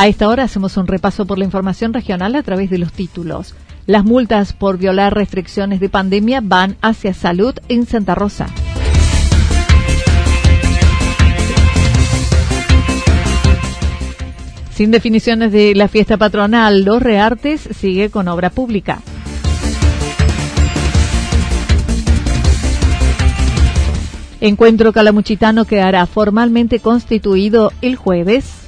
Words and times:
A 0.00 0.06
esta 0.06 0.28
hora 0.28 0.44
hacemos 0.44 0.76
un 0.76 0.86
repaso 0.86 1.26
por 1.26 1.38
la 1.40 1.44
información 1.44 1.92
regional 1.92 2.36
a 2.36 2.44
través 2.44 2.70
de 2.70 2.78
los 2.78 2.92
títulos. 2.92 3.56
Las 3.84 4.04
multas 4.04 4.52
por 4.52 4.78
violar 4.78 5.12
restricciones 5.12 5.80
de 5.80 5.88
pandemia 5.88 6.40
van 6.40 6.76
hacia 6.82 7.12
salud 7.12 7.56
en 7.68 7.84
Santa 7.84 8.14
Rosa. 8.14 8.46
Sin 14.70 14.92
definiciones 14.92 15.50
de 15.50 15.74
la 15.74 15.88
fiesta 15.88 16.16
patronal, 16.16 16.84
Los 16.84 17.02
Reartes 17.02 17.68
sigue 17.76 18.08
con 18.08 18.28
obra 18.28 18.50
pública. 18.50 19.00
Encuentro 24.40 24.92
calamuchitano 24.92 25.64
quedará 25.64 26.06
formalmente 26.06 26.78
constituido 26.78 27.72
el 27.82 27.96
jueves 27.96 28.67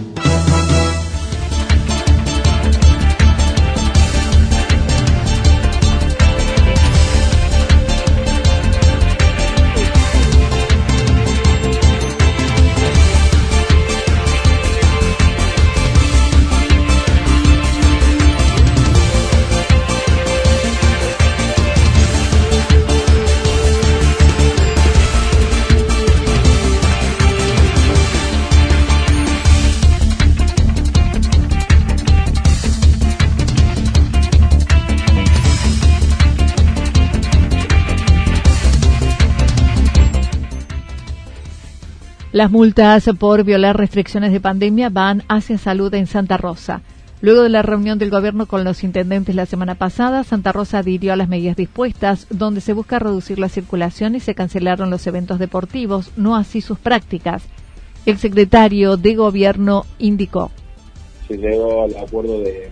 Las 42.41 42.49
multas 42.49 43.07
por 43.19 43.43
violar 43.43 43.77
restricciones 43.77 44.31
de 44.31 44.39
pandemia 44.39 44.89
van 44.89 45.21
hacia 45.27 45.59
salud 45.59 45.93
en 45.93 46.07
Santa 46.07 46.37
Rosa. 46.37 46.81
Luego 47.21 47.43
de 47.43 47.49
la 47.49 47.61
reunión 47.61 47.99
del 47.99 48.09
gobierno 48.09 48.47
con 48.47 48.63
los 48.63 48.83
intendentes 48.83 49.35
la 49.35 49.45
semana 49.45 49.75
pasada, 49.75 50.23
Santa 50.23 50.51
Rosa 50.51 50.79
adhirió 50.79 51.13
a 51.13 51.15
las 51.15 51.29
medidas 51.29 51.55
dispuestas, 51.55 52.25
donde 52.31 52.59
se 52.59 52.73
busca 52.73 52.97
reducir 52.97 53.37
la 53.37 53.47
circulación 53.47 54.15
y 54.15 54.21
se 54.21 54.33
cancelaron 54.33 54.89
los 54.89 55.05
eventos 55.05 55.37
deportivos, 55.37 56.13
no 56.17 56.35
así 56.35 56.61
sus 56.61 56.79
prácticas. 56.79 57.43
El 58.07 58.17
secretario 58.17 58.97
de 58.97 59.13
gobierno 59.13 59.85
indicó. 59.99 60.49
Se 61.27 61.37
llegó 61.37 61.83
al 61.83 61.95
acuerdo 61.95 62.39
de, 62.39 62.71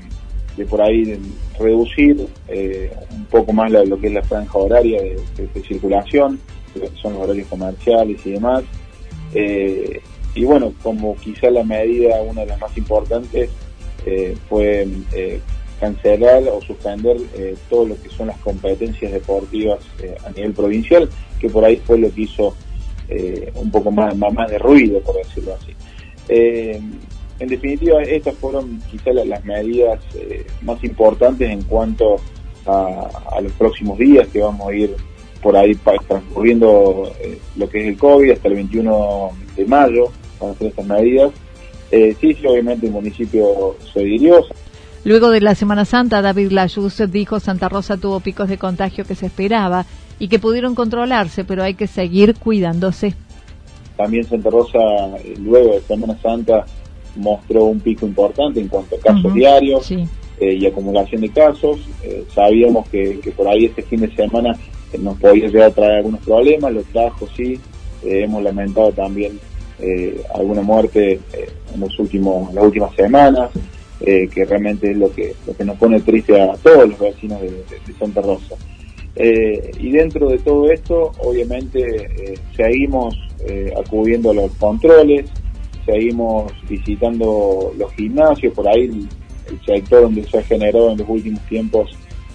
por 0.67 0.81
ahí 0.81 1.15
reducir 1.59 2.25
eh, 2.47 2.91
un 3.11 3.25
poco 3.25 3.53
más 3.53 3.71
lo 3.71 3.99
que 3.99 4.07
es 4.07 4.13
la 4.13 4.23
franja 4.23 4.57
horaria 4.57 4.99
de, 4.99 5.21
de 5.53 5.61
circulación, 5.61 6.39
que 6.73 6.89
son 6.99 7.13
los 7.13 7.21
horarios 7.21 7.47
comerciales 7.47 8.25
y 8.25 8.31
demás 8.31 8.63
eh, 9.33 10.01
y 10.35 10.43
bueno, 10.43 10.73
como 10.81 11.15
quizá 11.15 11.49
la 11.49 11.63
medida, 11.63 12.21
una 12.21 12.41
de 12.41 12.47
las 12.47 12.59
más 12.59 12.77
importantes, 12.77 13.49
eh, 14.05 14.35
fue 14.47 14.87
eh, 15.13 15.39
cancelar 15.79 16.43
o 16.51 16.61
suspender 16.61 17.17
todo 17.69 17.87
lo 17.87 18.01
que 18.01 18.09
son 18.09 18.27
las 18.27 18.37
competencias 18.39 19.11
deportivas 19.11 19.79
a 20.25 20.29
nivel 20.31 20.53
provincial, 20.53 21.09
que 21.39 21.49
por 21.49 21.63
ahí 21.63 21.77
fue 21.77 21.97
lo 21.97 22.13
que 22.13 22.21
hizo 22.21 22.55
un 23.55 23.71
poco 23.71 23.89
más, 23.89 24.15
más, 24.15 24.51
de 24.51 24.59
ruido, 24.59 24.99
por 24.99 25.15
decirlo 25.15 25.55
así. 25.55 25.73
en 26.27 27.47
definitiva, 27.47 28.03
estas 28.03 28.35
fueron 28.35 28.81
quizá 28.91 29.11
las, 29.13 29.43
medidas 29.45 29.99
más 30.61 30.83
importantes 30.83 31.49
en 31.49 31.63
cuanto 31.63 32.17
a, 32.65 33.09
a 33.31 33.41
los 33.41 33.53
próximos 33.53 33.97
días 33.97 34.27
que 34.27 34.41
vamos 34.41 34.67
a 34.67 34.73
ir 34.73 34.95
por 35.41 35.55
ahí 35.55 35.75
transcurriendo 35.75 37.11
eh, 37.19 37.39
lo 37.55 37.69
que 37.69 37.81
es 37.81 37.87
el 37.87 37.97
COVID 37.97 38.31
hasta 38.31 38.47
el 38.47 38.55
21 38.55 39.29
de 39.55 39.65
mayo 39.65 40.11
para 40.39 40.51
hacer 40.51 40.67
estas 40.67 40.85
medidas. 40.85 41.31
Eh, 41.91 42.15
sí, 42.19 42.33
sí, 42.33 42.45
obviamente 42.45 42.87
el 42.87 42.91
municipio 42.91 43.75
se 43.91 44.01
adhirió. 44.01 44.43
Luego 45.05 45.29
de 45.29 45.41
la 45.41 45.55
Semana 45.55 45.85
Santa, 45.85 46.21
David 46.21 46.51
Layuz 46.51 47.01
dijo 47.09 47.39
Santa 47.39 47.69
Rosa 47.69 47.97
tuvo 47.97 48.19
picos 48.19 48.49
de 48.49 48.57
contagio 48.57 49.05
que 49.05 49.15
se 49.15 49.27
esperaba 49.27 49.85
y 50.19 50.27
que 50.27 50.39
pudieron 50.39 50.75
controlarse, 50.75 51.45
pero 51.45 51.63
hay 51.63 51.73
que 51.73 51.87
seguir 51.87 52.35
cuidándose. 52.35 53.15
También 53.95 54.25
Santa 54.25 54.49
Rosa, 54.49 54.77
eh, 55.23 55.35
luego 55.39 55.73
de 55.73 55.81
Semana 55.81 56.17
Santa, 56.21 56.65
mostró 57.15 57.63
un 57.63 57.79
pico 57.79 58.05
importante 58.05 58.59
en 58.59 58.67
cuanto 58.67 58.95
a 58.95 58.99
casos 58.99 59.33
diarios 59.33 59.91
y 60.41 60.65
acumulación 60.65 61.21
de 61.21 61.29
casos. 61.29 61.79
sabíamos 62.33 62.87
que, 62.87 63.19
que 63.19 63.31
por 63.31 63.47
ahí 63.47 63.65
este 63.65 63.81
fin 63.81 64.01
de 64.01 64.15
semana 64.15 64.55
nos 64.97 65.17
podía 65.19 65.47
llegar 65.47 65.69
a 65.69 65.73
traer 65.73 65.97
algunos 65.97 66.21
problemas, 66.21 66.73
lo 66.73 66.83
trajo 66.83 67.27
sí, 67.35 67.59
eh, 68.03 68.23
hemos 68.23 68.43
lamentado 68.43 68.91
también 68.91 69.39
eh, 69.79 70.21
alguna 70.33 70.61
muerte 70.61 71.19
eh, 71.33 71.49
en 71.73 71.79
los 71.79 71.97
últimos, 71.99 72.53
las 72.53 72.63
últimas 72.63 72.93
semanas, 72.95 73.51
que 73.99 74.45
realmente 74.45 74.89
es 74.89 74.97
lo 74.97 75.11
que, 75.11 75.35
lo 75.45 75.53
que 75.53 75.65
nos 75.65 75.77
pone 75.77 75.99
triste 75.99 76.41
a 76.41 76.53
todos 76.53 76.87
los 76.87 76.97
vecinos 76.97 77.41
de, 77.41 77.93
Santa 77.99 78.21
Rosa. 78.21 78.55
y 79.17 79.91
dentro 79.91 80.29
de 80.29 80.37
todo 80.37 80.71
esto, 80.71 81.11
obviamente, 81.17 82.39
seguimos 82.55 83.13
acudiendo 83.77 84.31
a 84.31 84.35
los 84.35 84.51
controles, 84.53 85.29
seguimos 85.85 86.49
visitando 86.69 87.73
los 87.77 87.91
gimnasios, 87.91 88.53
por 88.53 88.69
ahí 88.69 88.89
el 89.49 89.65
sector 89.65 90.03
donde 90.03 90.23
se 90.23 90.37
ha 90.37 90.43
generado 90.43 90.91
en 90.91 90.99
los 90.99 91.09
últimos 91.09 91.41
tiempos 91.47 91.91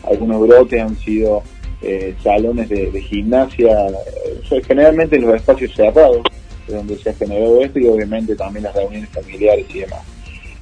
algunos 0.08 0.40
brotes 0.40 0.80
han 0.80 0.96
sido 0.98 1.42
eh, 1.84 2.14
salones 2.22 2.68
de, 2.68 3.00
gimnasia, 3.02 3.88
eh, 3.88 4.62
generalmente 4.66 5.16
en 5.16 5.22
los 5.26 5.34
espacios 5.34 5.74
cerrados, 5.74 6.22
donde 6.66 6.96
se 6.96 7.10
ha 7.10 7.14
generado 7.14 7.60
esto 7.60 7.78
y 7.78 7.86
obviamente 7.86 8.34
también 8.34 8.64
las 8.64 8.74
reuniones 8.74 9.10
familiares 9.10 9.66
y 9.72 9.80
demás. 9.80 10.00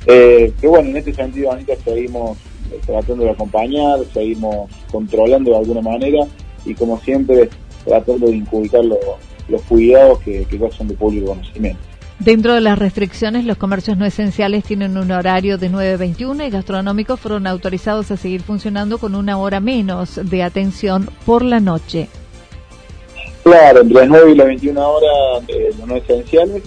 Eh, 0.07 0.53
pero 0.61 0.73
bueno, 0.73 0.91
en 0.91 0.97
este 0.97 1.15
sentido, 1.15 1.53
Anita, 1.53 1.75
seguimos 1.85 2.39
tratando 2.85 3.25
de 3.25 3.31
acompañar, 3.31 4.01
seguimos 4.13 4.69
controlando 4.91 5.53
de 5.53 5.59
alguna 5.59 5.81
manera 5.81 6.27
y 6.65 6.75
como 6.75 6.99
siempre 7.01 7.49
tratando 7.85 8.27
de 8.27 8.37
inculcar 8.37 8.85
los 8.85 9.63
cuidados 9.69 10.19
que, 10.21 10.45
que 10.45 10.59
gozan 10.59 10.89
de 10.89 10.95
público 10.95 11.27
conocimiento. 11.27 11.92
Dentro 12.25 12.55
de 12.55 12.61
las 12.61 12.79
restricciones, 12.79 13.45
los 13.47 13.57
comercios 13.57 13.99
no 13.99 14.07
esenciales 14.07 14.63
tienen 14.63 14.97
un 14.97 15.11
horario 15.11 15.59
de 15.59 15.69
9.21 15.69 16.47
y 16.47 16.51
gastronómicos 16.51 17.19
fueron 17.19 17.49
autorizados 17.49 18.13
a 18.13 18.17
seguir 18.17 18.43
funcionando 18.43 18.99
con 18.99 19.17
una 19.17 19.39
hora 19.39 19.59
menos 19.59 20.21
de 20.23 20.45
atención 20.45 21.11
por 21.27 21.43
la 21.43 21.59
noche. 21.59 22.07
Claro, 23.43 23.81
entre 23.81 24.03
las 24.03 24.09
9 24.09 24.31
y 24.31 24.35
las 24.37 24.47
21 24.47 24.89
horas, 24.89 25.49
eh, 25.49 25.71
los 25.77 25.89
no 25.89 25.97
esenciales. 25.97 26.63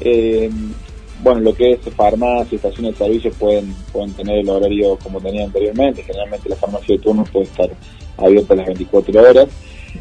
Eh, 0.00 0.50
bueno, 1.22 1.40
lo 1.40 1.52
que 1.52 1.72
es 1.72 1.80
farmacia, 1.94 2.56
estaciones 2.56 2.92
de 2.92 3.04
servicio 3.04 3.32
pueden, 3.32 3.74
pueden 3.92 4.14
tener 4.14 4.38
el 4.38 4.48
horario 4.48 4.98
como 5.02 5.20
tenía 5.20 5.44
anteriormente. 5.44 6.04
Generalmente 6.04 6.48
la 6.48 6.56
farmacia 6.56 6.96
de 6.96 7.02
turno 7.02 7.24
puede 7.30 7.44
estar 7.44 7.68
abierta 8.16 8.54
las 8.54 8.66
24 8.66 9.20
horas. 9.20 9.48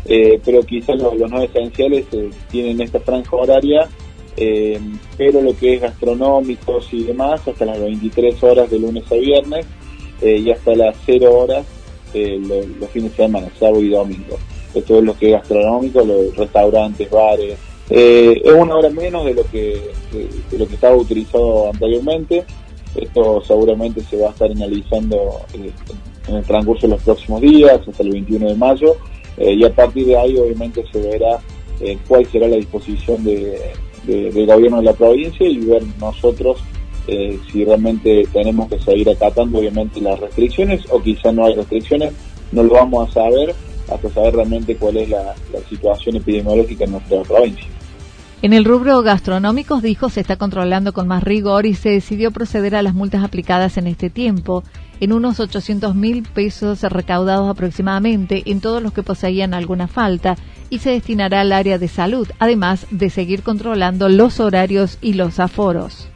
Eh, 0.05 0.39
pero 0.45 0.63
quizás 0.63 0.97
los, 0.97 1.17
no 1.17 1.41
esenciales 1.41 2.05
tienen 2.49 2.79
esta 2.79 3.01
franja 3.01 3.35
horaria 3.35 3.89
eh, 4.37 4.79
pero 5.17 5.41
lo 5.41 5.55
que 5.55 5.75
es 5.75 5.81
gastronómicos 5.81 6.89
y 6.91 7.03
demás, 7.03 7.47
hasta 7.47 7.65
las 7.65 7.79
23 7.79 8.43
horas 8.43 8.69
de 8.69 8.79
lunes 8.79 9.09
a 9.11 9.15
viernes 9.15 9.65
eh, 10.21 10.37
y 10.37 10.51
hasta 10.51 10.75
las 10.75 10.95
0 11.05 11.33
horas 11.33 11.65
eh, 12.13 12.37
los, 12.79 12.89
fines 12.89 13.11
de 13.11 13.23
semana, 13.23 13.47
sábado 13.57 13.81
y 13.81 13.89
domingo. 13.89 14.37
Esto 14.73 14.97
es 14.97 15.03
lo 15.03 15.17
que 15.17 15.27
es 15.27 15.31
gastronómico, 15.33 16.03
los 16.03 16.35
restaurantes, 16.35 17.09
bares. 17.09 17.57
es 17.89 18.53
una 18.53 18.75
hora 18.75 18.89
menos 18.89 19.25
de 19.25 19.33
lo 19.33 19.43
que 19.45 19.79
de, 20.11 20.57
lo 20.57 20.67
que 20.67 20.75
estaba 20.75 20.95
utilizado 20.95 21.69
anteriormente. 21.71 22.43
Esto 22.93 23.41
seguramente 23.45 24.01
se 24.01 24.17
va 24.17 24.27
a 24.27 24.31
estar 24.31 24.51
analizando 24.51 25.41
en 25.53 26.35
el 26.35 26.43
transcurso 26.43 26.87
de 26.87 26.93
los 26.93 27.03
próximos 27.03 27.41
días, 27.41 27.79
hasta 27.87 28.03
el 28.03 28.09
21 28.09 28.49
de 28.49 28.55
mayo, 28.55 28.95
y 29.37 29.63
a 29.63 29.73
partir 29.73 30.07
de 30.07 30.17
ahí 30.17 30.37
obviamente 30.37 30.83
se 30.91 30.99
verá 30.99 31.39
cuál 32.07 32.25
será 32.25 32.47
la 32.47 32.55
disposición 32.55 33.23
de, 33.23 33.59
del 34.05 34.45
gobierno 34.45 34.77
de 34.77 34.83
la 34.83 34.93
provincia 34.93 35.47
y 35.47 35.57
ver 35.57 35.83
nosotros 35.99 36.57
eh, 37.07 37.39
si 37.51 37.63
realmente 37.63 38.27
tenemos 38.33 38.67
que 38.67 38.79
seguir 38.79 39.09
acatando 39.09 39.59
obviamente 39.59 40.01
las 40.01 40.19
restricciones 40.19 40.81
o 40.89 40.99
quizá 41.01 41.31
no 41.31 41.45
hay 41.45 41.53
restricciones, 41.53 42.13
no 42.51 42.63
lo 42.63 42.73
vamos 42.73 43.09
a 43.09 43.13
saber 43.13 43.53
hasta 43.91 44.09
saber 44.09 44.35
realmente 44.35 44.75
cuál 44.75 44.97
es 44.97 45.09
la, 45.09 45.35
situación 45.69 46.15
epidemiológica 46.15 46.85
en 46.85 46.91
nuestra 46.91 47.21
provincia. 47.21 47.67
En 48.41 48.53
el 48.53 48.65
rubro 48.65 49.01
gastronómico, 49.01 49.81
dijo, 49.81 50.09
se 50.09 50.21
está 50.21 50.35
controlando 50.35 50.93
con 50.93 51.07
más 51.07 51.23
rigor 51.23 51.65
y 51.65 51.73
se 51.73 51.89
decidió 51.89 52.31
proceder 52.31 52.75
a 52.75 52.81
las 52.81 52.93
multas 52.93 53.23
aplicadas 53.23 53.77
en 53.77 53.87
este 53.87 54.09
tiempo, 54.09 54.63
en 54.99 55.13
unos 55.13 55.39
800 55.39 55.95
mil 55.95 56.23
pesos 56.23 56.81
recaudados 56.83 57.49
aproximadamente 57.49 58.43
en 58.45 58.61
todos 58.61 58.81
los 58.81 58.93
que 58.93 59.03
poseían 59.03 59.53
alguna 59.53 59.87
falta 59.87 60.35
y 60.69 60.79
se 60.79 60.91
destinará 60.91 61.41
al 61.41 61.51
área 61.51 61.77
de 61.77 61.87
salud, 61.87 62.27
además 62.39 62.87
de 62.91 63.09
seguir 63.09 63.43
controlando 63.43 64.09
los 64.09 64.39
horarios 64.39 64.97
y 65.01 65.13
los 65.13 65.39
aforos. 65.39 66.07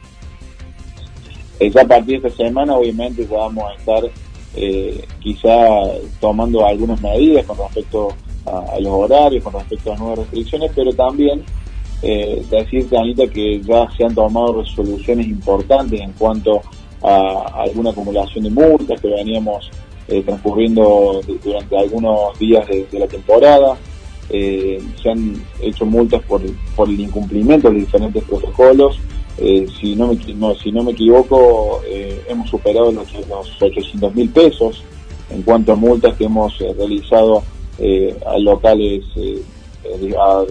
Ya 1.60 1.82
a 1.82 1.84
partir 1.84 2.20
de 2.20 2.28
esta 2.28 2.44
semana, 2.44 2.74
obviamente, 2.74 3.26
vamos 3.30 3.64
a 3.70 3.74
estar 3.74 4.10
eh, 4.56 5.04
quizá 5.20 5.52
tomando 6.18 6.64
algunas 6.64 7.00
medidas 7.02 7.44
con 7.44 7.58
respecto 7.58 8.08
a, 8.46 8.80
los 8.80 8.92
horarios, 8.92 9.44
con 9.44 9.52
respecto 9.52 9.92
a 9.92 9.96
nuevas 9.96 10.20
restricciones, 10.20 10.72
pero 10.74 10.92
también 10.92 11.44
eh, 12.02 12.42
decirte, 12.50 12.96
Anita, 12.96 13.26
que 13.26 13.60
ya 13.60 13.86
se 13.94 14.04
han 14.04 14.14
tomado 14.14 14.62
resoluciones 14.62 15.26
importantes 15.26 16.00
en 16.00 16.12
cuanto 16.12 16.62
a, 17.02 17.62
alguna 17.62 17.90
acumulación 17.90 18.44
de 18.44 18.50
multas 18.50 18.98
que 19.00 19.08
veníamos 19.08 19.70
eh, 20.08 20.22
transcurriendo 20.22 21.20
durante 21.44 21.76
algunos 21.76 22.38
días 22.38 22.66
de 22.66 22.98
la 22.98 23.06
temporada 23.06 23.76
eh, 24.32 24.80
se 25.02 25.10
han 25.10 25.34
hecho 25.60 25.84
multas 25.84 26.22
por, 26.22 26.40
por 26.76 26.88
el 26.88 27.00
incumplimiento 27.00 27.68
de 27.70 27.80
diferentes 27.80 28.22
protocolos. 28.24 28.98
Eh, 29.38 29.66
si, 29.80 29.96
no 29.96 30.08
me, 30.08 30.16
si 30.56 30.72
no 30.72 30.84
me 30.84 30.92
equivoco, 30.92 31.80
eh, 31.86 32.22
hemos 32.28 32.48
superado 32.48 32.92
los, 32.92 33.12
los 33.28 33.60
800 33.60 34.14
mil 34.14 34.28
pesos 34.30 34.84
en 35.30 35.42
cuanto 35.42 35.72
a 35.72 35.76
multas 35.76 36.16
que 36.16 36.24
hemos 36.24 36.56
realizado 36.58 37.42
a 38.26 38.38
locales, 38.38 39.04
a 40.18 40.44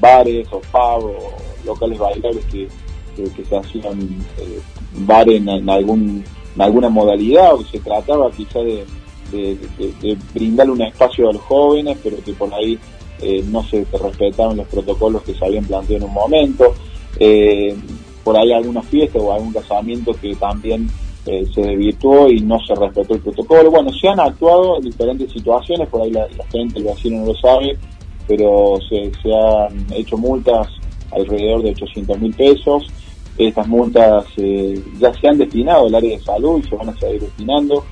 bares 0.00 0.48
o 0.50 0.60
pubs 0.60 1.14
locales 1.64 1.98
bailables 1.98 2.44
que, 2.46 2.66
que, 3.14 3.44
se 3.44 3.56
hacían 3.56 4.24
bar 5.06 5.28
en, 5.28 5.48
algún, 5.70 6.24
en 6.56 6.62
alguna 6.62 6.88
modalidad 6.88 7.54
o 7.54 7.58
que 7.58 7.78
se 7.78 7.80
trataba 7.80 8.30
quizá 8.32 8.58
de, 8.60 8.84
de, 9.30 9.56
de, 10.00 10.18
brindarle 10.34 10.72
un 10.72 10.82
espacio 10.82 11.28
a 11.28 11.32
los 11.32 11.42
jóvenes, 11.42 11.96
pero 12.02 12.16
que 12.24 12.32
por 12.32 12.52
ahí 12.52 12.78
eh, 13.20 13.44
no 13.48 13.62
se 13.64 13.86
respetaban 13.92 14.56
los 14.56 14.66
protocolos 14.66 15.22
que 15.22 15.34
se 15.34 15.44
habían 15.44 15.64
planteado 15.64 16.04
en 16.04 16.10
un 16.10 16.14
momento. 16.14 16.74
Eh, 17.20 17.74
por 18.24 18.36
ahí 18.36 18.52
alguna 18.52 18.82
fiesta 18.82 19.18
o 19.18 19.32
algún 19.32 19.52
casamiento 19.52 20.12
que 20.20 20.34
también 20.34 20.88
eh, 21.26 21.44
se 21.54 21.60
desvirtuó 21.60 22.28
y 22.28 22.40
no 22.40 22.58
se 22.66 22.74
respetó 22.74 23.14
el 23.14 23.20
protocolo. 23.20 23.70
Bueno, 23.70 23.92
se 23.92 24.08
han 24.08 24.18
actuado 24.18 24.78
en 24.78 24.84
diferentes 24.84 25.30
situaciones, 25.32 25.88
por 25.88 26.02
ahí 26.02 26.10
la, 26.10 26.26
gente, 26.50 26.78
el 26.78 26.84
vecino 26.84 27.20
no 27.20 27.26
lo 27.26 27.34
sabe, 27.36 27.76
pero 28.26 28.78
se, 28.88 29.12
han 29.32 29.86
hecho 29.92 30.16
multas 30.16 30.68
alrededor 31.12 31.62
de 31.62 31.70
800 31.70 32.20
mil 32.20 32.34
pesos. 32.34 32.88
Estas 33.38 33.66
multas 33.66 34.26
ya 34.98 35.14
se 35.14 35.28
han 35.28 35.38
destinado 35.38 35.86
al 35.86 35.94
área 35.94 36.16
de 36.16 36.24
salud 36.24 36.60
y 36.62 36.68
se 36.68 36.76
van 36.76 36.88
a 36.88 36.98
seguir 36.98 37.22
destinando, 37.22 37.84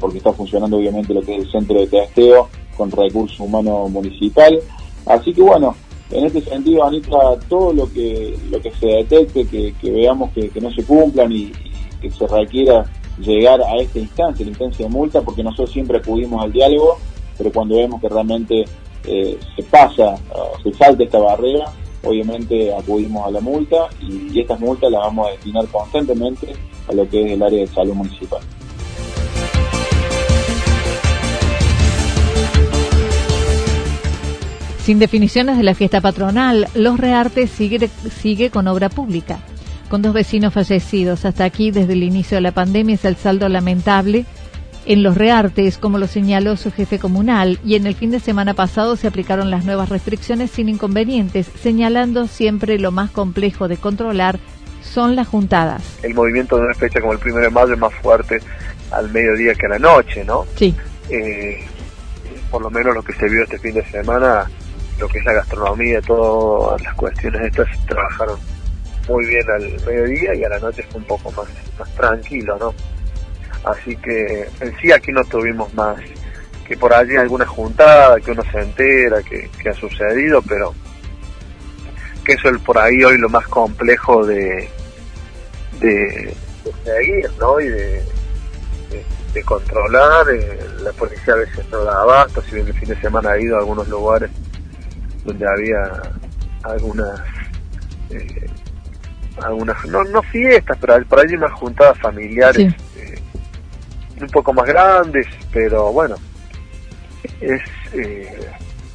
porque 0.00 0.18
está 0.18 0.32
funcionando 0.32 0.76
obviamente 0.76 1.12
lo 1.14 1.20
que 1.20 1.36
es 1.36 1.44
el 1.44 1.50
centro 1.50 1.78
de 1.78 1.86
testeo 1.88 2.48
con 2.76 2.90
recursos 2.90 3.38
humanos 3.40 3.90
municipal. 3.90 4.58
Así 5.06 5.32
que 5.32 5.42
bueno, 5.42 5.74
en 6.10 6.26
este 6.26 6.42
sentido, 6.42 6.84
Anita, 6.84 7.18
todo 7.48 7.72
lo 7.72 7.92
que 7.92 8.36
lo 8.50 8.60
que 8.60 8.70
se 8.72 8.86
detecte, 8.86 9.46
que, 9.46 9.90
veamos 9.90 10.30
que, 10.32 10.50
no 10.60 10.70
se 10.72 10.84
cumplan 10.84 11.32
y, 11.32 11.52
que 12.00 12.10
se 12.10 12.26
requiera 12.26 12.84
llegar 13.18 13.60
a 13.62 13.76
esta 13.76 13.98
instancia, 13.98 14.44
la 14.44 14.50
instancia 14.50 14.86
de 14.86 14.92
multa, 14.92 15.22
porque 15.22 15.42
nosotros 15.42 15.70
siempre 15.70 15.98
acudimos 15.98 16.42
al 16.42 16.52
diálogo, 16.52 16.98
pero 17.38 17.52
cuando 17.52 17.76
vemos 17.76 18.00
que 18.00 18.08
realmente 18.08 18.64
eh, 19.04 19.38
se 19.56 19.62
pasa, 19.64 20.16
se 20.62 20.72
salta 20.74 21.02
esta 21.02 21.18
barrera, 21.18 21.72
obviamente 22.04 22.74
acudimos 22.74 23.26
a 23.26 23.30
la 23.30 23.40
multa 23.40 23.88
y 24.00 24.40
estas 24.40 24.58
multas 24.60 24.90
las 24.90 25.00
vamos 25.00 25.28
a 25.28 25.30
destinar 25.32 25.66
constantemente 25.68 26.52
a 26.88 26.92
lo 26.92 27.08
que 27.08 27.24
es 27.24 27.32
el 27.32 27.42
área 27.42 27.60
de 27.60 27.66
salud 27.68 27.94
municipal. 27.94 28.40
Sin 34.82 34.98
definiciones 34.98 35.56
de 35.56 35.62
la 35.62 35.76
fiesta 35.76 36.00
patronal, 36.00 36.66
Los 36.74 36.98
Reartes 36.98 37.50
sigue, 37.50 37.88
sigue 38.20 38.50
con 38.50 38.66
obra 38.66 38.88
pública, 38.88 39.38
con 39.88 40.02
dos 40.02 40.12
vecinos 40.12 40.52
fallecidos. 40.52 41.24
Hasta 41.24 41.44
aquí, 41.44 41.70
desde 41.70 41.92
el 41.92 42.02
inicio 42.02 42.36
de 42.36 42.40
la 42.40 42.50
pandemia, 42.50 42.96
es 42.96 43.04
el 43.04 43.14
saldo 43.14 43.48
lamentable 43.48 44.26
en 44.84 45.04
Los 45.04 45.16
Reartes, 45.16 45.78
como 45.78 45.98
lo 45.98 46.08
señaló 46.08 46.56
su 46.56 46.72
jefe 46.72 46.98
comunal, 46.98 47.60
y 47.64 47.76
en 47.76 47.86
el 47.86 47.94
fin 47.94 48.10
de 48.10 48.18
semana 48.18 48.54
pasado 48.54 48.96
se 48.96 49.06
aplicaron 49.06 49.52
las 49.52 49.64
nuevas 49.64 49.88
restricciones 49.88 50.50
sin 50.50 50.68
inconvenientes, 50.68 51.48
señalando 51.62 52.26
siempre 52.26 52.80
lo 52.80 52.90
más 52.90 53.12
complejo 53.12 53.68
de 53.68 53.76
controlar 53.76 54.40
son 54.82 55.14
las 55.14 55.28
juntadas. 55.28 56.00
El 56.02 56.14
movimiento 56.14 56.56
de 56.56 56.62
una 56.62 56.74
fecha 56.74 57.00
como 57.00 57.12
el 57.12 57.20
primero 57.20 57.44
de 57.44 57.50
mayo 57.50 57.74
es 57.74 57.78
más 57.78 57.94
fuerte 58.02 58.40
al 58.90 59.12
mediodía 59.12 59.54
que 59.54 59.66
a 59.66 59.68
la 59.68 59.78
noche, 59.78 60.24
¿no? 60.24 60.44
Sí. 60.56 60.74
Eh, 61.08 61.64
por 62.50 62.60
lo 62.60 62.70
menos 62.70 62.96
lo 62.96 63.02
que 63.02 63.12
se 63.12 63.28
vio 63.28 63.44
este 63.44 63.58
fin 63.58 63.74
de 63.74 63.84
semana 63.84 64.50
lo 65.02 65.08
que 65.08 65.18
es 65.18 65.24
la 65.24 65.32
gastronomía, 65.32 66.00
todas 66.00 66.80
las 66.80 66.94
cuestiones 66.94 67.42
estas 67.42 67.68
trabajaron 67.86 68.38
muy 69.08 69.26
bien 69.26 69.44
al 69.50 69.62
mediodía 69.84 70.32
y 70.32 70.44
a 70.44 70.48
la 70.48 70.60
noche 70.60 70.84
fue 70.88 71.00
un 71.00 71.06
poco 71.08 71.32
más, 71.32 71.48
más 71.76 71.92
tranquilo, 71.96 72.56
¿no? 72.56 72.72
Así 73.64 73.96
que 73.96 74.48
en 74.60 74.78
sí 74.78 74.92
aquí 74.92 75.10
no 75.10 75.24
tuvimos 75.24 75.74
más 75.74 75.98
que 76.68 76.76
por 76.76 76.94
allí 76.94 77.16
alguna 77.16 77.44
juntada, 77.44 78.20
que 78.20 78.30
uno 78.30 78.44
se 78.52 78.60
entera 78.60 79.20
que, 79.24 79.50
ha 79.68 79.74
sucedido, 79.74 80.40
pero 80.42 80.72
que 82.24 82.34
eso 82.34 82.50
es 82.50 82.58
por 82.58 82.78
ahí 82.78 83.02
hoy 83.02 83.18
lo 83.18 83.28
más 83.28 83.48
complejo 83.48 84.24
de, 84.24 84.68
de, 85.80 86.32
seguir, 86.84 87.28
¿no? 87.40 87.60
Y 87.60 87.68
de, 87.68 88.04
de, 89.34 89.42
controlar. 89.42 90.30
Eh, 90.32 90.60
la 90.82 90.92
policía 90.92 91.34
a 91.34 91.38
veces 91.38 91.66
no 91.72 91.82
da 91.82 92.02
abasto, 92.02 92.40
si 92.42 92.54
bien 92.54 92.68
el 92.68 92.74
fin 92.74 92.90
de 92.90 93.00
semana 93.00 93.32
ha 93.32 93.40
ido 93.40 93.56
a 93.56 93.58
algunos 93.58 93.88
lugares 93.88 94.30
donde 95.24 95.46
había 95.46 96.02
algunas 96.64 97.20
eh, 98.10 98.46
algunas 99.42 99.84
no, 99.86 100.04
no 100.04 100.22
fiestas 100.22 100.76
pero 100.80 101.04
por 101.06 101.20
allí 101.20 101.36
más 101.36 101.52
juntadas 101.52 101.98
familiares 101.98 102.74
eh, 102.96 103.20
un 104.20 104.28
poco 104.28 104.52
más 104.52 104.66
grandes 104.66 105.26
pero 105.52 105.92
bueno 105.92 106.16
es 107.40 107.62
eh, 107.94 108.50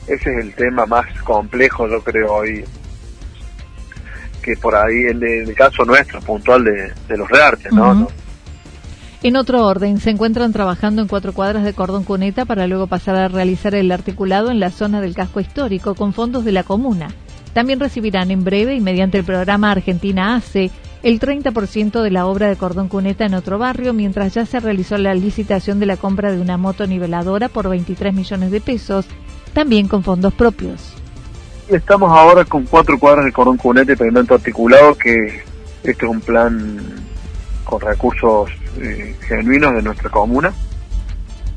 ese 0.07 0.31
es 0.31 0.45
el 0.45 0.53
tema 0.53 0.85
más 0.85 1.05
complejo 1.23 1.87
yo 1.87 2.01
creo 2.01 2.33
hoy 2.33 2.63
que 4.47 4.55
por 4.55 4.75
ahí 4.75 5.07
en 5.09 5.21
el 5.21 5.53
caso 5.53 5.83
nuestro 5.83 6.21
puntual 6.21 6.63
de, 6.63 7.17
los 7.17 7.29
reartes, 7.29 7.69
¿no? 7.73 8.07
En 9.27 9.35
otro 9.35 9.65
orden, 9.65 9.99
se 9.99 10.09
encuentran 10.09 10.53
trabajando 10.53 11.01
en 11.01 11.09
cuatro 11.09 11.33
cuadras 11.33 11.65
de 11.65 11.73
cordón 11.73 12.05
cuneta 12.05 12.45
para 12.45 12.65
luego 12.65 12.87
pasar 12.87 13.17
a 13.17 13.27
realizar 13.27 13.75
el 13.75 13.91
articulado 13.91 14.51
en 14.51 14.61
la 14.61 14.71
zona 14.71 15.01
del 15.01 15.15
casco 15.15 15.41
histórico 15.41 15.95
con 15.95 16.13
fondos 16.13 16.45
de 16.45 16.53
la 16.53 16.63
comuna. 16.63 17.09
También 17.51 17.81
recibirán 17.81 18.31
en 18.31 18.45
breve 18.45 18.75
y 18.75 18.79
mediante 18.79 19.17
el 19.17 19.25
programa 19.25 19.69
Argentina 19.71 20.37
ACE 20.37 20.71
el 21.03 21.19
30% 21.19 22.01
de 22.01 22.09
la 22.09 22.25
obra 22.25 22.47
de 22.47 22.55
cordón 22.55 22.87
cuneta 22.87 23.25
en 23.25 23.33
otro 23.33 23.57
barrio, 23.59 23.91
mientras 23.91 24.33
ya 24.33 24.45
se 24.45 24.61
realizó 24.61 24.97
la 24.97 25.13
licitación 25.13 25.81
de 25.81 25.87
la 25.87 25.97
compra 25.97 26.31
de 26.31 26.39
una 26.39 26.55
moto 26.55 26.87
niveladora 26.87 27.49
por 27.49 27.67
23 27.67 28.13
millones 28.13 28.49
de 28.49 28.61
pesos, 28.61 29.07
también 29.51 29.89
con 29.89 30.03
fondos 30.03 30.33
propios. 30.35 30.93
Estamos 31.67 32.17
ahora 32.17 32.45
con 32.45 32.63
cuatro 32.63 32.97
cuadras 32.97 33.25
de 33.25 33.33
cordón 33.33 33.57
cuneta 33.57 33.91
y 33.91 33.97
pavimento 33.97 34.35
articulado, 34.35 34.95
que 34.95 35.43
este 35.83 36.05
es 36.05 36.09
un 36.09 36.21
plan 36.21 37.06
con 37.67 37.81
recursos 37.81 38.49
eh, 38.81 39.15
genuinos 39.27 39.73
de 39.75 39.81
nuestra 39.81 40.09
comuna. 40.09 40.51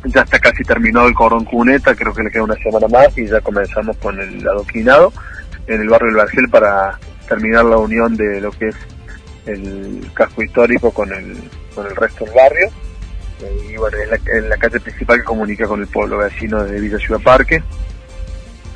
Ya 0.04 0.22
está 0.22 0.38
casi 0.38 0.64
terminado 0.64 1.06
el 1.08 1.14
cordón 1.14 1.44
cuneta, 1.44 1.94
creo 1.94 2.12
que 2.12 2.22
le 2.22 2.30
queda 2.30 2.42
una 2.42 2.56
semana 2.56 2.88
más 2.88 3.16
y 3.16 3.26
ya 3.26 3.40
comenzamos 3.40 3.96
con 3.98 4.18
el 4.18 4.46
adoquinado 4.48 5.12
en 5.66 5.82
el 5.82 5.88
barrio 5.88 6.08
del 6.08 6.16
Vergel 6.16 6.48
para 6.50 6.98
terminar 7.28 7.64
la 7.66 7.76
unión 7.76 8.16
de 8.16 8.40
lo 8.40 8.50
que 8.50 8.68
es 8.68 8.76
el 9.46 10.10
casco 10.14 10.42
histórico 10.42 10.90
con 10.90 11.12
el, 11.12 11.36
con 11.74 11.86
el 11.86 11.94
resto 11.94 12.24
del 12.24 12.34
barrio. 12.34 12.68
Y 13.70 13.76
bueno, 13.76 13.96
es 13.98 14.10
la, 14.10 14.48
la 14.48 14.56
calle 14.56 14.80
principal 14.80 15.18
que 15.18 15.24
comunica 15.24 15.66
con 15.66 15.80
el 15.80 15.86
pueblo 15.86 16.18
vecino 16.18 16.64
de 16.64 16.80
Villa 16.80 16.98
Ciudad 16.98 17.20
Parque. 17.20 17.62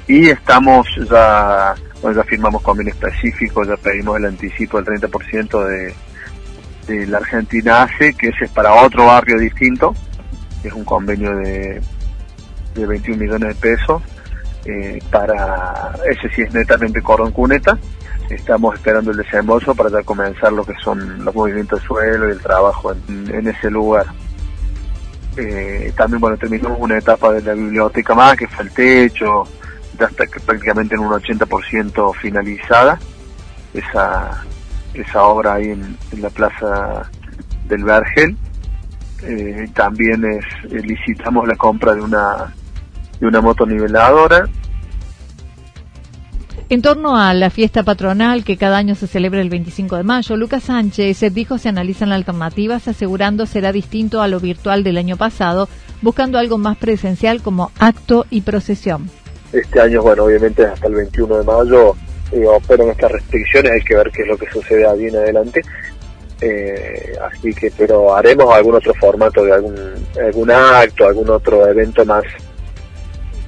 Y 0.06 0.28
estamos 0.28 0.86
ya, 1.10 1.74
bueno, 2.00 2.22
ya 2.22 2.24
firmamos 2.24 2.62
convenio 2.62 2.92
específico, 2.92 3.64
ya 3.64 3.76
pedimos 3.76 4.18
el 4.18 4.26
anticipo 4.26 4.80
del 4.80 5.00
30% 5.00 5.66
de, 5.66 5.94
de 6.86 7.06
la 7.06 7.18
Argentina 7.18 7.82
hace, 7.82 8.14
que 8.14 8.28
ese 8.28 8.46
es 8.46 8.50
para 8.50 8.74
otro 8.74 9.06
barrio 9.06 9.38
distinto, 9.38 9.94
es 10.62 10.72
un 10.72 10.84
convenio 10.84 11.36
de, 11.36 11.80
de 12.74 12.86
21 12.86 13.18
millones 13.18 13.48
de 13.48 13.54
pesos, 13.54 14.02
eh, 14.64 14.98
para, 15.10 15.94
ese 16.08 16.28
sí 16.34 16.42
es 16.42 16.54
netamente 16.54 17.02
cordón 17.02 17.32
cuneta, 17.32 17.78
estamos 18.30 18.74
esperando 18.74 19.10
el 19.10 19.18
desembolso 19.18 19.74
para 19.74 19.90
ya 19.90 20.02
comenzar 20.02 20.52
lo 20.52 20.64
que 20.64 20.74
son 20.82 21.24
los 21.24 21.34
movimientos 21.34 21.80
de 21.80 21.86
suelo 21.86 22.28
y 22.28 22.32
el 22.32 22.40
trabajo 22.40 22.92
en, 22.92 23.46
ese 23.46 23.70
lugar. 23.70 24.06
Eh, 25.36 25.92
también 25.96 26.20
bueno 26.20 26.36
terminamos 26.36 26.78
una 26.80 26.96
etapa 26.96 27.32
de 27.32 27.42
la 27.42 27.54
biblioteca 27.54 28.14
más 28.14 28.36
que 28.36 28.46
fue 28.46 28.66
el 28.66 28.70
techo 28.70 29.42
ya 29.98 30.06
está 30.06 30.24
prácticamente 30.46 30.94
en 30.94 31.00
un 31.00 31.10
80% 31.10 32.14
finalizada 32.14 33.00
esa 33.72 34.44
esa 34.94 35.24
obra 35.24 35.54
ahí 35.54 35.68
en, 35.68 35.96
la 36.20 36.30
plaza 36.30 37.10
del 37.68 37.84
Vergel. 37.84 38.36
Eh, 39.22 39.68
también 39.74 40.24
es, 40.24 40.44
eh, 40.72 40.80
licitamos 40.82 41.48
la 41.48 41.56
compra 41.56 41.94
de 41.94 42.02
una, 42.02 42.54
de 43.20 43.26
una 43.26 43.40
moto 43.40 43.66
niveladora. 43.66 44.46
En 46.70 46.80
torno 46.80 47.16
a 47.16 47.34
la 47.34 47.50
fiesta 47.50 47.82
patronal 47.82 48.42
que 48.42 48.56
cada 48.56 48.78
año 48.78 48.94
se 48.94 49.06
celebra 49.06 49.40
el 49.40 49.50
25 49.50 49.96
de 49.96 50.02
mayo, 50.02 50.36
Lucas 50.36 50.64
Sánchez 50.64 51.20
dijo 51.32 51.58
se 51.58 51.68
analizan 51.68 52.10
alternativas 52.10 52.88
asegurando 52.88 53.44
será 53.44 53.70
distinto 53.70 54.22
a 54.22 54.28
lo 54.28 54.40
virtual 54.40 54.82
del 54.82 54.96
año 54.96 55.16
pasado, 55.18 55.68
buscando 56.00 56.38
algo 56.38 56.56
más 56.56 56.78
presencial 56.78 57.42
como 57.42 57.70
acto 57.78 58.24
y 58.30 58.40
procesión. 58.40 59.10
Este 59.52 59.80
año, 59.80 60.02
bueno, 60.02 60.24
obviamente 60.24 60.64
hasta 60.64 60.86
el 60.86 60.94
21 60.94 61.36
de 61.36 61.44
mayo 61.44 61.94
pero 62.66 62.84
en 62.84 62.90
estas 62.90 63.12
restricciones, 63.12 63.72
hay 63.72 63.82
que 63.82 63.96
ver 63.96 64.10
qué 64.10 64.22
es 64.22 64.28
lo 64.28 64.36
que 64.36 64.50
sucede 64.50 64.86
allí 64.86 65.06
en 65.06 65.16
adelante. 65.16 65.62
Eh, 66.40 67.16
así 67.22 67.54
que, 67.54 67.70
pero 67.70 68.14
haremos 68.14 68.52
algún 68.52 68.74
otro 68.74 68.92
formato 68.94 69.44
de 69.44 69.52
algún, 69.52 69.76
algún 70.20 70.50
acto, 70.50 71.06
algún 71.06 71.30
otro 71.30 71.66
evento 71.66 72.04
más, 72.04 72.24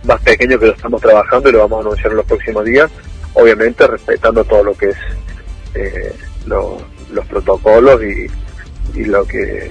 más 0.05 0.21
pequeño 0.23 0.59
que 0.59 0.67
lo 0.67 0.73
estamos 0.73 1.01
trabajando 1.01 1.49
y 1.49 1.53
lo 1.53 1.59
vamos 1.61 1.79
a 1.79 1.81
anunciar 1.89 2.13
en 2.13 2.17
los 2.19 2.27
próximos 2.27 2.65
días, 2.65 2.91
obviamente 3.35 3.87
respetando 3.87 4.45
todo 4.45 4.65
lo 4.65 4.75
que 4.75 4.91
es 4.91 4.97
eh, 5.75 6.13
los 6.47 7.27
protocolos 7.29 8.01
y, 8.03 8.31
lo 9.05 9.27
que 9.27 9.71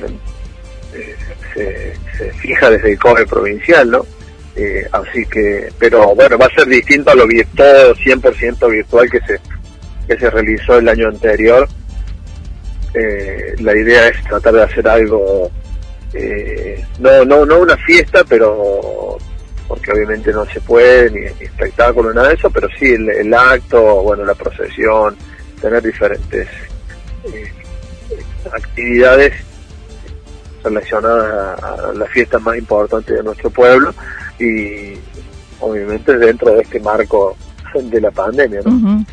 eh, 1.55 1.95
se, 2.17 2.31
fija 2.33 2.69
desde 2.69 2.91
el 2.91 2.99
COGE 2.99 3.25
provincial, 3.25 3.89
¿no? 3.89 4.05
Eh, 4.55 4.87
así 4.91 5.25
que, 5.25 5.69
pero 5.77 6.15
bueno, 6.15 6.37
va 6.37 6.45
a 6.45 6.55
ser 6.55 6.67
distinto 6.67 7.11
a 7.11 7.15
lo 7.15 7.27
virtual, 7.27 7.93
100% 7.95 8.71
virtual 8.71 9.09
que 9.09 9.19
se, 9.21 9.39
que 10.07 10.17
se 10.17 10.29
realizó 10.29 10.77
el 10.77 10.87
año 10.87 11.09
anterior. 11.09 11.67
Eh, 12.93 13.55
la 13.59 13.75
idea 13.75 14.07
es 14.07 14.23
tratar 14.23 14.53
de 14.53 14.63
hacer 14.63 14.87
algo, 14.87 15.51
eh, 16.13 16.81
no, 16.99 17.25
no, 17.25 17.45
no 17.45 17.59
una 17.59 17.75
fiesta, 17.77 18.23
pero 18.23 19.17
porque 19.67 19.91
obviamente 19.91 20.31
no 20.31 20.45
se 20.45 20.61
puede, 20.61 21.11
ni, 21.11 21.25
espectáculo, 21.43 22.13
nada 22.13 22.29
de 22.29 22.35
eso, 22.35 22.49
pero 22.49 22.69
sí 22.79 22.93
el, 22.93 23.33
acto, 23.33 24.03
bueno, 24.03 24.23
la 24.23 24.35
procesión, 24.35 25.17
tener 25.59 25.83
diferentes 25.83 26.47
actividades 28.53 29.33
relacionadas 30.63 31.61
a, 31.61 31.89
a 31.89 31.93
las 31.93 32.09
fiestas 32.09 32.41
más 32.41 32.57
importantes 32.57 33.17
de 33.17 33.23
nuestro 33.23 33.49
pueblo 33.49 33.93
y 34.39 34.93
obviamente 35.59 36.17
dentro 36.17 36.53
de 36.53 36.61
este 36.61 36.79
marco 36.79 37.35
de 37.73 38.01
la 38.01 38.11
pandemia. 38.11 38.61
¿no? 38.65 39.05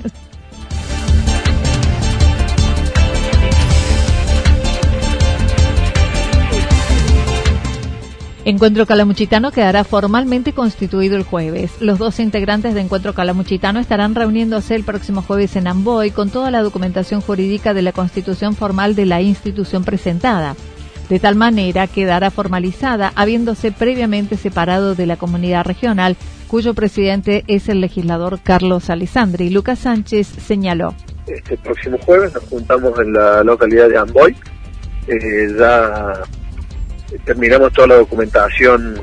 Encuentro 8.44 8.86
Calamuchitano 8.86 9.52
quedará 9.52 9.84
formalmente 9.84 10.52
constituido 10.52 11.16
el 11.16 11.22
jueves. 11.22 11.80
Los 11.80 12.00
dos 12.00 12.18
integrantes 12.18 12.74
de 12.74 12.80
Encuentro 12.80 13.14
Calamuchitano 13.14 13.78
estarán 13.78 14.16
reuniéndose 14.16 14.74
el 14.74 14.82
próximo 14.82 15.22
jueves 15.22 15.54
en 15.54 15.68
Amboy 15.68 16.10
con 16.10 16.30
toda 16.30 16.50
la 16.50 16.62
documentación 16.62 17.20
jurídica 17.20 17.72
de 17.72 17.82
la 17.82 17.92
constitución 17.92 18.56
formal 18.56 18.96
de 18.96 19.06
la 19.06 19.22
institución 19.22 19.84
presentada 19.84 20.56
de 21.08 21.18
tal 21.18 21.34
manera 21.36 21.86
quedará 21.86 22.30
formalizada, 22.30 23.12
habiéndose 23.16 23.72
previamente 23.72 24.36
separado 24.36 24.94
de 24.94 25.06
la 25.06 25.16
comunidad 25.16 25.64
regional, 25.64 26.16
cuyo 26.48 26.74
presidente 26.74 27.44
es 27.46 27.68
el 27.68 27.80
legislador 27.80 28.40
Carlos 28.42 28.90
Alessandri. 28.90 29.50
Lucas 29.50 29.80
Sánchez 29.80 30.26
señaló. 30.26 30.94
Este 31.26 31.56
próximo 31.56 31.98
jueves 32.04 32.34
nos 32.34 32.44
juntamos 32.44 32.98
en 32.98 33.12
la 33.12 33.42
localidad 33.42 33.88
de 33.88 33.98
Amboy. 33.98 34.36
Eh, 35.08 35.54
ya 35.58 36.12
terminamos 37.24 37.72
toda 37.72 37.88
la 37.88 37.94
documentación 37.96 39.00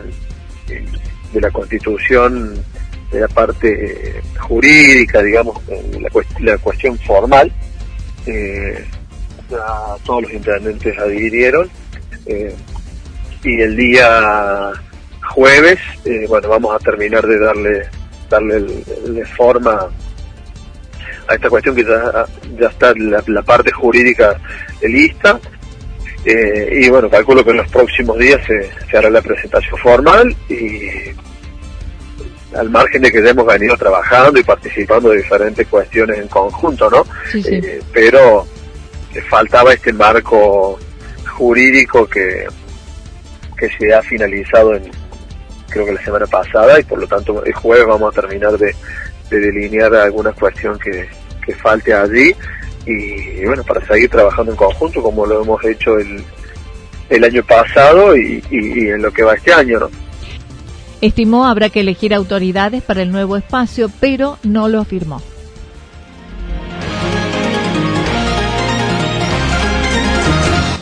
eh, 0.68 0.86
de 1.34 1.42
la 1.42 1.52
constitución, 1.52 2.54
de 3.12 3.20
la 3.20 3.28
parte 3.28 4.22
jurídica, 4.40 5.22
digamos, 5.22 5.58
la, 6.40 6.58
cuestión 6.58 6.98
formal. 7.00 7.52
Eh, 8.26 8.86
todos 10.06 10.24
los 10.24 10.34
intendentes 10.34 10.98
adhirieron 11.00 11.70
eh, 12.30 12.56
y 13.44 13.62
el 13.62 13.76
día 13.76 14.72
jueves, 15.34 15.80
eh, 16.06 16.26
bueno, 16.28 16.50
vamos 16.50 16.76
a 16.76 16.80
terminar 16.80 17.26
de 17.26 17.40
darle 17.40 17.88
darle 18.30 19.26
forma 19.36 19.90
a 21.28 21.34
esta 21.34 21.50
cuestión 21.50 21.76
que 21.76 21.84
ya, 21.84 22.26
ya 22.60 22.68
está 22.68 22.94
la, 22.96 23.42
parte 23.42 23.72
jurídica 23.72 24.40
lista. 24.84 25.40
Eh, 26.26 26.82
y 26.82 26.90
bueno, 26.90 27.10
calculo 27.10 27.44
que 27.44 27.52
en 27.52 27.58
los 27.58 27.72
próximos 27.72 28.18
días 28.20 28.42
se, 28.46 28.98
hará 28.98 29.10
la 29.10 29.22
presentación 29.22 29.80
formal 29.80 30.36
y 30.50 30.90
al 32.56 32.70
margen 32.70 33.02
de 33.02 33.12
que 33.12 33.24
ya 33.24 33.30
hemos 33.30 33.48
venido 33.48 33.76
trabajando 33.78 34.40
y 34.40 34.44
participando 34.44 35.10
de 35.10 35.18
diferentes 35.18 35.68
cuestiones 35.68 36.20
en 36.20 36.28
conjunto, 36.28 36.90
¿no? 36.90 37.06
pero 37.94 38.46
faltaba 39.30 39.74
este 39.74 39.94
marco 39.94 40.80
jurídico 41.40 42.06
que, 42.06 42.46
que 43.58 43.70
se 43.70 43.94
ha 43.94 44.02
finalizado 44.02 44.76
en 44.76 44.92
creo 45.70 45.86
que 45.86 45.94
la 45.94 46.04
semana 46.04 46.28
pasada 46.28 46.80
y 46.80 46.84
por 46.84 47.00
lo 47.00 47.08
tanto 47.08 47.44
el 47.46 47.54
jueves 47.54 47.88
vamos 47.88 48.12
a 48.12 48.22
terminar 48.22 48.58
de, 48.58 48.76
delinear 49.30 49.94
alguna 49.96 50.34
cuestión 50.34 50.78
que, 50.78 51.08
que 51.46 51.56
falte 51.56 51.94
allí 51.94 52.36
y, 52.86 53.46
bueno, 53.46 53.64
para 53.64 53.86
seguir 53.86 54.10
trabajando 54.10 54.52
en 54.52 54.58
conjunto 54.58 55.02
como 55.02 55.26
lo 55.26 55.44
hemos 55.44 55.64
hecho 55.64 55.98
el, 56.00 56.24
el 57.10 57.24
año 57.24 57.44
pasado 57.44 58.18
y, 58.18 58.44
y, 58.50 58.90
en 58.90 59.02
lo 59.02 59.12
que 59.12 59.24
va 59.24 59.36
este 59.36 59.54
año, 59.54 59.80
¿no? 59.80 59.90
Estimó 61.00 61.46
habrá 61.46 61.70
que 61.70 61.82
elegir 61.82 62.14
autoridades 62.14 62.82
para 62.82 63.04
el 63.04 63.12
nuevo 63.12 63.38
espacio, 63.38 63.92
pero 64.00 64.40
no 64.44 64.68
lo 64.68 64.82
afirmó. 64.82 65.22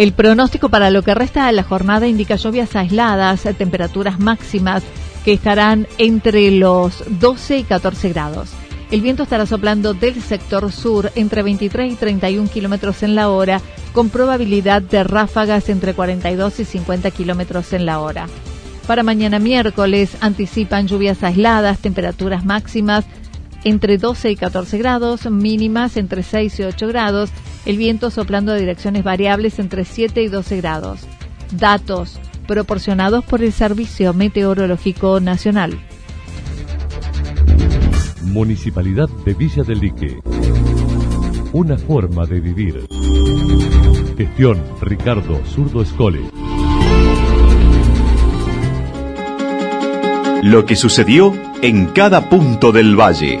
El 0.00 0.14
pronóstico 0.14 0.70
para 0.70 0.90
lo 0.90 1.02
que 1.02 1.14
resta 1.14 1.46
de 1.46 1.52
la 1.52 1.62
jornada 1.62 2.08
indica 2.08 2.36
lluvias 2.36 2.74
aisladas, 2.74 3.42
temperaturas 3.58 4.18
máximas 4.18 4.82
que 5.26 5.34
estarán 5.34 5.86
entre 5.98 6.50
los 6.52 7.04
12 7.20 7.58
y 7.58 7.64
14 7.64 8.08
grados. 8.08 8.48
El 8.90 9.02
viento 9.02 9.24
estará 9.24 9.44
soplando 9.44 9.92
del 9.92 10.22
sector 10.22 10.72
sur 10.72 11.12
entre 11.16 11.42
23 11.42 11.92
y 11.92 11.96
31 11.96 12.48
kilómetros 12.48 13.02
en 13.02 13.14
la 13.14 13.28
hora, 13.28 13.60
con 13.92 14.08
probabilidad 14.08 14.80
de 14.80 15.04
ráfagas 15.04 15.68
entre 15.68 15.92
42 15.92 16.60
y 16.60 16.64
50 16.64 17.10
kilómetros 17.10 17.74
en 17.74 17.84
la 17.84 18.00
hora. 18.00 18.26
Para 18.86 19.02
mañana 19.02 19.38
miércoles 19.38 20.16
anticipan 20.22 20.88
lluvias 20.88 21.22
aisladas, 21.22 21.78
temperaturas 21.78 22.46
máximas 22.46 23.04
entre 23.64 23.98
12 23.98 24.30
y 24.30 24.36
14 24.36 24.78
grados, 24.78 25.30
mínimas 25.30 25.98
entre 25.98 26.22
6 26.22 26.60
y 26.60 26.62
8 26.62 26.88
grados, 26.88 27.28
el 27.66 27.76
viento 27.76 28.10
soplando 28.10 28.52
a 28.52 28.56
direcciones 28.56 29.04
variables 29.04 29.58
entre 29.58 29.84
7 29.84 30.22
y 30.22 30.28
12 30.28 30.56
grados. 30.58 31.06
Datos 31.52 32.18
proporcionados 32.46 33.24
por 33.24 33.42
el 33.42 33.52
Servicio 33.52 34.12
Meteorológico 34.12 35.20
Nacional. 35.20 35.78
Municipalidad 38.22 39.08
de 39.24 39.34
Villa 39.34 39.62
del 39.62 39.80
Lique. 39.80 40.18
Una 41.52 41.76
forma 41.76 42.26
de 42.26 42.40
vivir. 42.40 42.86
Gestión 44.16 44.62
Ricardo 44.80 45.40
Zurdo 45.46 45.82
Escole. 45.82 46.20
Lo 50.42 50.64
que 50.64 50.76
sucedió 50.76 51.34
en 51.60 51.86
cada 51.86 52.28
punto 52.28 52.72
del 52.72 52.98
valle. 52.98 53.40